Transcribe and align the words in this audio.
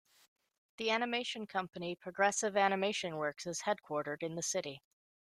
The 0.77 0.89
animation 0.89 1.45
company 1.45 1.95
Progressive 1.95 2.57
Animation 2.57 3.17
Works 3.17 3.45
is 3.45 3.61
headquartered 3.67 4.23
in 4.23 4.33
the 4.33 4.41
city. 4.41 4.81